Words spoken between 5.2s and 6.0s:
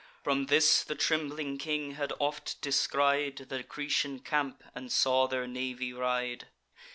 their navy